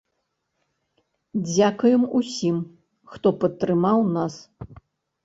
[1.49, 2.57] Дзякуем усім,
[3.13, 4.33] хто падтрымаў нас.